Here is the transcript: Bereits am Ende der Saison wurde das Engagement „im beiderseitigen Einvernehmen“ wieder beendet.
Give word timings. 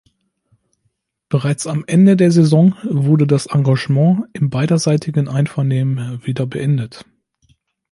Bereits 1.29 1.67
am 1.67 1.83
Ende 1.85 2.15
der 2.17 2.31
Saison 2.31 2.73
wurde 2.81 3.27
das 3.27 3.45
Engagement 3.45 4.25
„im 4.33 4.49
beiderseitigen 4.49 5.27
Einvernehmen“ 5.27 6.25
wieder 6.25 6.47
beendet. 6.47 7.05